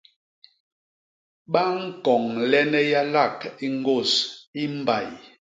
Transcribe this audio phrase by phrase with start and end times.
[1.51, 4.11] Ba ñkoñlene yalak i ñgôs
[4.61, 5.09] i mbay